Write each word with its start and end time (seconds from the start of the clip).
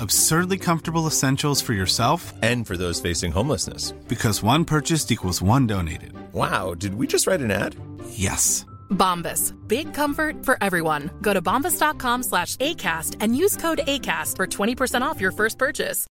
Absurdly 0.00 0.58
comfortable 0.58 1.06
essentials 1.06 1.60
for 1.62 1.72
yourself 1.72 2.32
And 2.42 2.66
for 2.66 2.76
those 2.76 3.00
facing 3.00 3.32
homelessness. 3.32 3.92
because 4.08 4.42
one 4.42 4.64
purchased 4.64 5.10
equals 5.12 5.40
one 5.42 5.66
donated. 5.66 6.12
Wow, 6.32 6.74
did 6.74 6.94
we 6.94 7.06
just 7.06 7.26
write 7.26 7.40
an 7.40 7.50
ad? 7.50 7.76
Yes. 8.10 8.64
Bombas. 8.90 9.52
Big 9.68 9.92
comfort 9.94 10.44
for 10.44 10.56
everyone. 10.60 11.10
Go 11.22 11.32
to 11.32 11.40
bombas.com 11.42 12.22
slash 12.22 12.56
ACAST 12.56 13.16
and 13.20 13.36
use 13.36 13.56
code 13.56 13.80
ACAST 13.86 14.36
for 14.36 14.46
20% 14.46 15.02
off 15.02 15.20
your 15.20 15.32
first 15.32 15.58
purchase. 15.58 16.06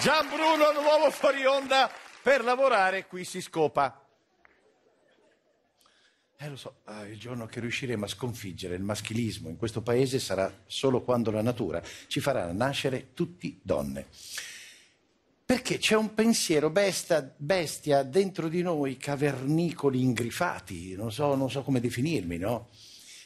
Gian 0.00 0.26
Bruno, 0.28 0.72
nuovo 0.72 1.10
fuori 1.10 1.44
onda 1.44 1.90
per 2.22 2.42
lavorare, 2.42 3.06
qui 3.06 3.24
si 3.24 3.40
scopa. 3.40 4.01
Eh 6.44 6.48
lo 6.48 6.56
so, 6.56 6.78
ah, 6.86 7.06
il 7.06 7.20
giorno 7.20 7.46
che 7.46 7.60
riusciremo 7.60 8.04
a 8.04 8.08
sconfiggere 8.08 8.74
il 8.74 8.82
maschilismo 8.82 9.48
in 9.48 9.56
questo 9.56 9.80
paese 9.80 10.18
sarà 10.18 10.52
solo 10.66 11.02
quando 11.02 11.30
la 11.30 11.40
natura 11.40 11.80
ci 12.08 12.18
farà 12.18 12.50
nascere 12.50 13.10
tutti 13.14 13.60
donne. 13.62 14.06
Perché 15.44 15.78
c'è 15.78 15.94
un 15.94 16.14
pensiero 16.14 16.68
besta- 16.68 17.32
bestia 17.36 18.02
dentro 18.02 18.48
di 18.48 18.60
noi, 18.60 18.96
cavernicoli 18.96 20.02
ingrifati, 20.02 20.96
non 20.96 21.12
so, 21.12 21.36
non 21.36 21.48
so 21.48 21.62
come 21.62 21.78
definirmi, 21.78 22.38
no? 22.38 22.70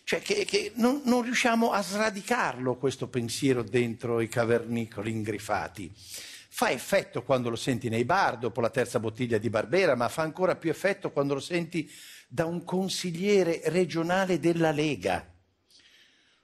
Cioè 0.05 0.21
che, 0.21 0.45
che 0.45 0.73
non, 0.75 1.01
non 1.07 1.23
riusciamo 1.23 1.71
a 1.71 1.81
sradicarlo 1.83 2.77
questo 2.77 3.09
pensiero 3.09 3.63
dentro 3.63 4.21
i 4.21 4.29
cavernicoli 4.29 5.11
ingrifati. 5.11 5.91
Fa 5.95 6.71
effetto 6.71 7.23
quando 7.23 7.49
lo 7.49 7.57
senti 7.57 7.89
nei 7.89 8.05
bar 8.05 8.37
dopo 8.37 8.61
la 8.61 8.71
terza 8.71 9.01
bottiglia 9.01 9.39
di 9.39 9.49
Barbera, 9.49 9.95
ma 9.95 10.09
fa 10.09 10.21
ancora 10.21 10.57
più 10.57 10.69
effetto 10.69 11.13
quando 11.13 11.33
lo 11.33 11.41
senti 11.41 11.91
da 12.27 12.45
un 12.45 12.65
consigliere 12.65 13.61
regionale 13.67 14.39
della 14.41 14.71
Lega. 14.73 15.33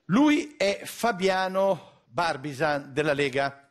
Lui 0.07 0.55
è 0.57 0.83
Fabiano 0.85 2.03
Barbisan 2.07 2.93
della 2.93 3.13
Lega, 3.15 3.71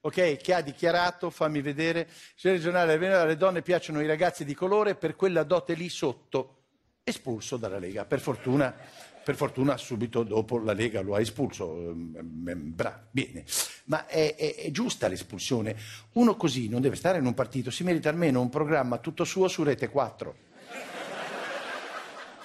ok? 0.00 0.36
Che 0.36 0.54
ha 0.54 0.60
dichiarato, 0.60 1.30
fammi 1.30 1.60
vedere, 1.60 2.08
se 2.34 2.50
regionale 2.50 2.94
alle 2.94 3.36
donne 3.36 3.62
piacciono 3.62 4.00
i 4.00 4.06
ragazzi 4.06 4.44
di 4.44 4.54
colore 4.54 4.94
per 4.94 5.14
quella 5.16 5.42
dote 5.42 5.74
lì 5.74 5.88
sotto, 5.88 6.62
espulso 7.04 7.56
dalla 7.56 7.78
Lega. 7.78 8.04
Per 8.04 8.20
fortuna, 8.20 8.74
per 9.22 9.34
fortuna 9.34 9.76
subito 9.76 10.22
dopo 10.22 10.58
la 10.58 10.72
Lega 10.72 11.00
lo 11.00 11.14
ha 11.14 11.20
espulso. 11.20 11.90
Ehm, 11.90 12.44
ehm, 12.48 12.74
Bravo, 12.74 13.08
bene. 13.10 13.44
Ma 13.84 14.06
è, 14.06 14.34
è- 14.34 14.54
è 14.54 14.70
giusta 14.70 15.08
l'espulsione. 15.08 15.76
Uno 16.12 16.36
così 16.36 16.68
non 16.68 16.80
deve 16.80 16.96
stare 16.96 17.18
in 17.18 17.26
un 17.26 17.34
partito, 17.34 17.70
si 17.70 17.84
merita 17.84 18.08
almeno 18.08 18.40
un 18.40 18.48
programma 18.48 18.98
tutto 18.98 19.24
suo 19.24 19.48
su 19.48 19.62
Rete 19.62 19.88
4. 19.88 20.45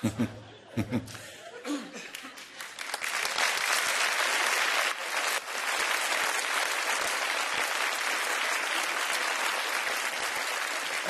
Eh 0.04 0.08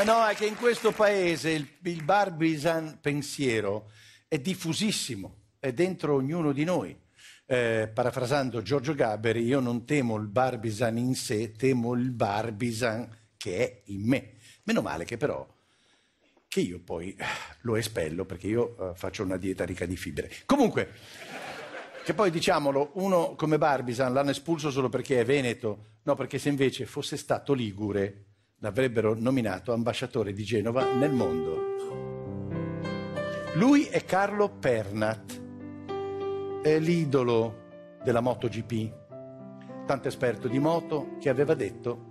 no, 0.03 0.25
è 0.25 0.35
che 0.35 0.45
in 0.45 0.57
questo 0.57 0.91
paese 0.91 1.51
il, 1.51 1.65
il 1.83 2.03
barbisan 2.03 2.97
pensiero 2.99 3.89
è 4.27 4.39
diffusissimo, 4.39 5.51
è 5.59 5.71
dentro 5.71 6.15
ognuno 6.15 6.51
di 6.51 6.65
noi. 6.65 6.99
Eh, 7.45 7.89
parafrasando 7.93 8.61
Giorgio 8.61 8.93
Gaberi, 8.93 9.43
io 9.43 9.61
non 9.61 9.85
temo 9.85 10.17
il 10.17 10.27
barbisan 10.27 10.97
in 10.97 11.15
sé, 11.15 11.53
temo 11.53 11.93
il 11.93 12.11
barbisan 12.11 13.07
che 13.37 13.57
è 13.57 13.81
in 13.85 14.05
me. 14.05 14.33
Meno 14.63 14.81
male 14.81 15.05
che 15.05 15.15
però 15.15 15.50
che 16.51 16.59
io 16.59 16.81
poi 16.83 17.15
eh, 17.15 17.23
lo 17.61 17.77
espello 17.77 18.25
perché 18.25 18.47
io 18.47 18.75
eh, 18.77 18.93
faccio 18.93 19.23
una 19.23 19.37
dieta 19.37 19.63
ricca 19.63 19.85
di 19.85 19.95
fibre. 19.95 20.29
Comunque, 20.45 20.89
che 22.03 22.13
poi 22.13 22.29
diciamolo, 22.29 22.91
uno 22.95 23.35
come 23.35 23.57
Barbisan 23.57 24.11
l'hanno 24.11 24.31
espulso 24.31 24.69
solo 24.69 24.89
perché 24.89 25.21
è 25.21 25.23
veneto, 25.23 25.99
no, 26.03 26.13
perché 26.15 26.37
se 26.39 26.49
invece 26.49 26.85
fosse 26.85 27.15
stato 27.15 27.53
ligure 27.53 28.25
l'avrebbero 28.57 29.15
nominato 29.17 29.71
ambasciatore 29.71 30.33
di 30.33 30.43
Genova 30.43 30.91
nel 30.91 31.13
mondo. 31.13 31.69
Lui 33.53 33.85
è 33.85 34.03
Carlo 34.03 34.49
Pernat, 34.49 35.41
è 36.61 36.79
l'idolo 36.79 37.95
della 38.03 38.19
MotoGP, 38.19 39.85
tanto 39.85 40.09
esperto 40.09 40.49
di 40.49 40.59
moto 40.59 41.15
che 41.17 41.29
aveva 41.29 41.53
detto 41.53 42.10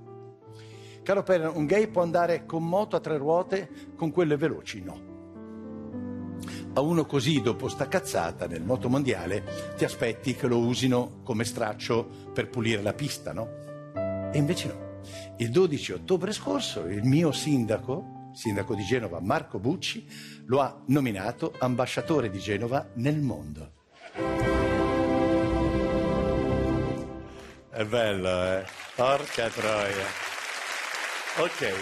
Caro 1.03 1.23
Pernat, 1.23 1.57
un 1.57 1.67
gay 1.67 1.87
può 1.89 2.03
andare 2.03 2.45
con 2.45 2.67
moto 2.67 2.97
a 2.97 3.01
tre 3.01 3.17
ruote, 3.17 3.71
con 3.97 4.11
quelle 4.11 4.37
veloci 4.37 4.83
no. 4.83 5.09
A 6.75 6.81
uno 6.81 7.05
così, 7.05 7.41
dopo 7.41 7.69
sta 7.69 7.89
cazzata 7.89 8.47
nel 8.47 8.63
motomondiale, 8.63 9.73
ti 9.77 9.85
aspetti 9.85 10.35
che 10.35 10.47
lo 10.47 10.59
usino 10.59 11.21
come 11.25 11.45
straccio 11.45 12.09
per 12.33 12.49
pulire 12.49 12.83
la 12.83 12.93
pista, 12.93 13.33
no? 13.33 13.49
E 14.33 14.39
invece 14.39 14.69
no. 14.69 14.89
Il 15.39 15.51
12 15.51 15.93
ottobre 15.93 16.33
scorso 16.33 16.85
il 16.85 17.03
mio 17.03 17.33
sindaco, 17.33 18.31
sindaco 18.33 18.75
di 18.75 18.85
Genova 18.85 19.21
Marco 19.21 19.59
Bucci, 19.59 20.07
lo 20.47 20.61
ha 20.61 20.83
nominato 20.87 21.55
ambasciatore 21.59 22.31
di 22.31 22.39
Genova 22.39 22.89
nel 22.95 23.21
mondo. 23.21 23.73
È 27.71 27.85
bello, 27.85 28.45
eh? 28.45 28.65
Porca 28.95 29.49
troia. 29.49 30.30
Ok. 31.39 31.73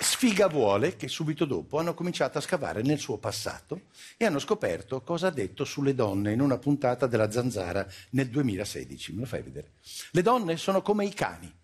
Sfiga 0.00 0.48
vuole 0.48 0.96
che 0.96 1.06
subito 1.06 1.44
dopo 1.44 1.78
hanno 1.78 1.94
cominciato 1.94 2.38
a 2.38 2.40
scavare 2.40 2.82
nel 2.82 2.98
suo 2.98 3.18
passato 3.18 3.82
e 4.16 4.24
hanno 4.24 4.38
scoperto 4.38 5.02
cosa 5.02 5.28
ha 5.28 5.30
detto 5.30 5.64
sulle 5.64 5.94
donne 5.94 6.32
in 6.32 6.40
una 6.40 6.58
puntata 6.58 7.06
della 7.06 7.30
Zanzara 7.30 7.86
nel 8.10 8.28
2016. 8.28 9.12
Me 9.12 9.20
lo 9.20 9.26
fai 9.26 9.42
vedere? 9.42 9.72
Le 10.12 10.22
donne 10.22 10.56
sono 10.56 10.82
come 10.82 11.04
i 11.04 11.12
cani. 11.12 11.54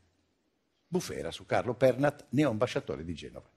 Bufera 0.86 1.32
su 1.32 1.46
Carlo 1.46 1.74
Pernat, 1.74 2.26
neoambasciatore 2.28 3.04
di 3.04 3.14
Genova. 3.14 3.48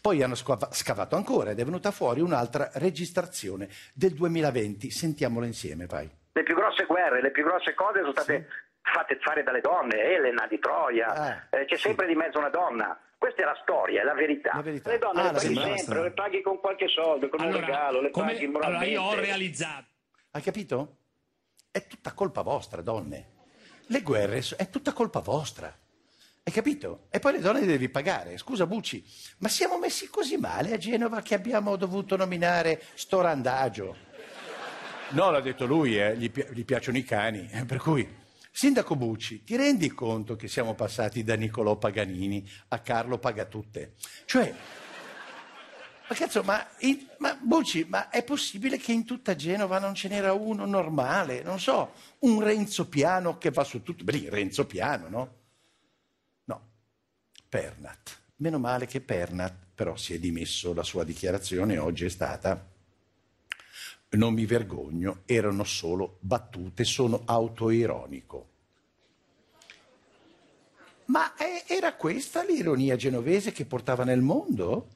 Poi 0.00 0.22
hanno 0.22 0.36
scava- 0.36 0.70
scavato 0.72 1.16
ancora 1.16 1.50
ed 1.50 1.58
è 1.58 1.64
venuta 1.64 1.90
fuori 1.90 2.20
un'altra 2.20 2.70
registrazione 2.74 3.68
del 3.92 4.14
2020. 4.14 4.90
Sentiamola 4.90 5.44
insieme, 5.44 5.84
vai. 5.86 6.08
Le 6.38 6.42
più 6.44 6.54
grosse 6.54 6.84
guerre, 6.86 7.20
le 7.20 7.30
più 7.32 7.42
grosse 7.44 7.74
cose 7.74 7.98
sono 8.00 8.12
state 8.12 8.46
fatte 8.80 9.18
fare 9.20 9.42
dalle 9.42 9.60
donne, 9.60 9.96
Elena 10.00 10.46
di 10.46 10.58
Troia, 10.60 11.48
eh, 11.50 11.64
c'è 11.64 11.76
sempre 11.76 12.06
di 12.06 12.14
mezzo 12.14 12.38
una 12.38 12.48
donna. 12.48 12.98
Questa 13.18 13.42
è 13.42 13.44
la 13.44 13.58
storia, 13.62 14.02
è 14.02 14.04
la 14.04 14.14
verità. 14.14 14.52
La 14.54 14.62
verità. 14.62 14.90
Le 14.90 14.98
donne 14.98 15.20
Ah, 15.20 15.24
le 15.24 15.32
la 15.32 15.38
paghi 15.40 15.54
sempre, 15.76 16.02
le 16.02 16.10
paghi 16.12 16.40
con 16.40 16.60
qualche 16.60 16.86
soldo, 16.86 17.28
con 17.28 17.40
un 17.44 17.52
regalo, 17.52 18.00
le 18.00 18.10
come- 18.10 18.32
paghi 18.32 18.44
allora 18.44 18.58
moralmente. 18.60 18.94
io 18.94 19.02
ho 19.02 19.14
realizzato. 19.14 19.86
Hai 20.30 20.42
capito? 20.42 20.96
È 21.72 21.84
tutta 21.88 22.12
colpa 22.14 22.42
vostra, 22.42 22.80
donne. 22.80 23.32
Le 23.88 24.02
guerre 24.02 24.40
è 24.56 24.70
tutta 24.70 24.92
colpa 24.92 25.18
vostra. 25.20 25.66
Hai 26.44 26.52
capito? 26.52 27.08
E 27.10 27.18
poi 27.18 27.32
le 27.32 27.40
donne 27.40 27.60
le 27.60 27.66
devi 27.66 27.88
pagare. 27.88 28.38
Scusa 28.38 28.66
Bucci, 28.66 29.04
ma 29.38 29.48
siamo 29.48 29.78
messi 29.78 30.08
così 30.08 30.36
male 30.36 30.72
a 30.72 30.76
Genova 30.78 31.20
che 31.20 31.34
abbiamo 31.34 31.74
dovuto 31.76 32.16
nominare 32.16 32.80
sto 32.94 33.20
randagio. 33.20 34.06
No, 35.10 35.30
l'ha 35.30 35.40
detto 35.40 35.64
lui, 35.66 35.98
eh, 35.98 36.16
gli, 36.16 36.30
pi- 36.30 36.46
gli 36.52 36.64
piacciono 36.64 36.98
i 36.98 37.04
cani. 37.04 37.48
eh, 37.50 37.64
Per 37.64 37.78
cui, 37.78 38.06
Sindaco 38.50 38.94
Bucci, 38.96 39.42
ti 39.44 39.56
rendi 39.56 39.88
conto 39.88 40.36
che 40.36 40.48
siamo 40.48 40.74
passati 40.74 41.24
da 41.24 41.34
Niccolò 41.34 41.76
Paganini 41.76 42.46
a 42.68 42.78
Carlo 42.80 43.18
Pagatutte? 43.18 43.94
Cioè, 44.26 44.54
Ma 46.08 46.14
cazzo, 46.14 46.42
ma, 46.42 46.66
in, 46.80 47.06
ma 47.18 47.34
Bucci, 47.40 47.84
ma 47.88 48.08
è 48.08 48.22
possibile 48.22 48.78
che 48.78 48.92
in 48.92 49.04
tutta 49.04 49.34
Genova 49.34 49.78
non 49.78 49.94
ce 49.94 50.08
n'era 50.08 50.32
uno 50.32 50.64
normale? 50.64 51.42
Non 51.42 51.60
so, 51.60 51.92
un 52.20 52.40
Renzo 52.42 52.88
Piano 52.88 53.36
che 53.38 53.50
va 53.50 53.64
su 53.64 53.82
tutto. 53.82 54.04
Beh, 54.04 54.26
Renzo 54.30 54.66
Piano, 54.66 55.08
no? 55.08 55.36
No, 56.44 56.68
Pernat. 57.48 58.16
Meno 58.36 58.58
male 58.58 58.86
che 58.86 59.00
Pernat 59.00 59.54
però 59.74 59.96
si 59.96 60.14
è 60.14 60.18
dimesso, 60.18 60.72
la 60.74 60.82
sua 60.82 61.04
dichiarazione 61.04 61.78
oggi 61.78 62.04
è 62.06 62.08
stata 62.08 62.66
non 64.10 64.32
mi 64.32 64.46
vergogno, 64.46 65.22
erano 65.26 65.64
solo 65.64 66.16
battute, 66.20 66.84
sono 66.84 67.22
autoironico. 67.24 68.46
Ma 71.06 71.32
era 71.66 71.94
questa 71.94 72.42
l'ironia 72.42 72.96
genovese 72.96 73.52
che 73.52 73.64
portava 73.64 74.04
nel 74.04 74.20
mondo? 74.20 74.88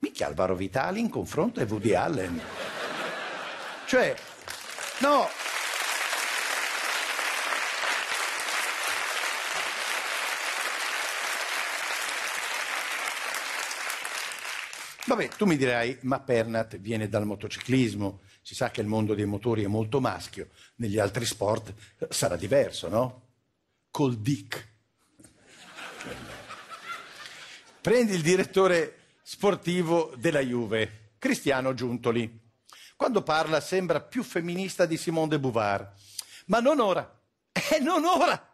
Mica 0.00 0.26
Alvaro 0.26 0.54
Vitali 0.54 1.00
in 1.00 1.08
confronto 1.08 1.60
a 1.60 1.66
Woody 1.68 1.94
Allen. 1.94 2.40
Cioè, 3.86 4.14
no. 5.00 5.47
Vabbè, 15.08 15.28
tu 15.38 15.46
mi 15.46 15.56
dirai, 15.56 15.96
ma 16.02 16.20
Pernat 16.20 16.76
viene 16.76 17.08
dal 17.08 17.24
motociclismo, 17.24 18.20
si 18.42 18.54
sa 18.54 18.70
che 18.70 18.82
il 18.82 18.86
mondo 18.86 19.14
dei 19.14 19.24
motori 19.24 19.64
è 19.64 19.66
molto 19.66 20.02
maschio, 20.02 20.50
negli 20.76 20.98
altri 20.98 21.24
sport 21.24 21.72
sarà 22.10 22.36
diverso, 22.36 22.90
no? 22.90 23.22
Col 23.90 24.18
dick. 24.18 24.68
Prendi 27.80 28.12
il 28.12 28.20
direttore 28.20 29.14
sportivo 29.22 30.12
della 30.18 30.40
Juve, 30.40 31.12
Cristiano 31.18 31.72
Giuntoli. 31.72 32.40
Quando 32.94 33.22
parla 33.22 33.62
sembra 33.62 34.02
più 34.02 34.22
femminista 34.22 34.84
di 34.84 34.98
Simone 34.98 35.28
de 35.28 35.38
Beauvoir, 35.40 35.90
ma 36.48 36.60
non 36.60 36.80
ora. 36.80 37.18
Eh, 37.50 37.78
non 37.78 38.04
ora! 38.04 38.47